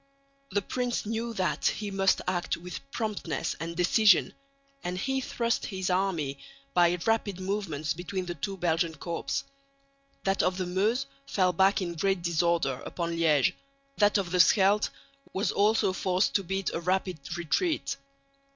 [0.49, 4.33] The prince knew that he must act with promptness and decision,
[4.83, 6.39] and he thrust his army
[6.73, 9.43] by rapid movements between the two Belgian corps.
[10.23, 13.53] That of the Meuse fell back in great disorder upon Liège;
[13.97, 14.89] that of the Scheldt
[15.33, 17.95] was also forced to beat a rapid retreat.